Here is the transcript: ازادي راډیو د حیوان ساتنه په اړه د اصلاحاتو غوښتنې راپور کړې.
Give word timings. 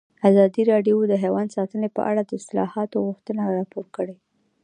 ازادي 0.29 0.61
راډیو 0.71 0.97
د 1.07 1.13
حیوان 1.23 1.47
ساتنه 1.55 1.87
په 1.97 2.01
اړه 2.09 2.21
د 2.25 2.31
اصلاحاتو 2.41 2.97
غوښتنې 3.07 3.43
راپور 3.57 3.85
کړې. 3.95 4.15